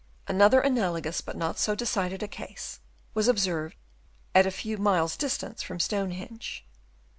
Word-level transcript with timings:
Another 0.27 0.61
analogous 0.61 1.21
but 1.21 1.37
not 1.37 1.59
so 1.59 1.75
decided 1.75 2.23
a 2.23 2.27
case 2.27 2.79
was 3.13 3.27
observed 3.27 3.77
at 4.33 4.47
a 4.47 4.49
few 4.49 4.79
miles' 4.79 5.15
distance 5.15 5.61
from 5.61 5.79
Stonehenge. 5.79 6.65
On 6.65 6.69
the. 6.71 6.79